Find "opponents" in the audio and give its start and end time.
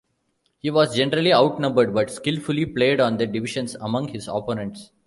4.27-4.89